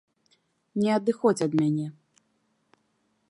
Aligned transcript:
Не 0.83 0.87
адыходзь 0.99 1.45
ад 1.47 1.51
мяне. 1.59 1.87